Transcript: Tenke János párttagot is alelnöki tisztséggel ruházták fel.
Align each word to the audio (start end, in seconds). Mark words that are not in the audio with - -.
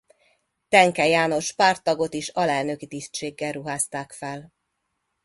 Tenke 0.67 1.07
János 1.07 1.53
párttagot 1.53 2.13
is 2.13 2.29
alelnöki 2.29 2.87
tisztséggel 2.87 3.51
ruházták 3.51 4.11
fel. 4.11 4.53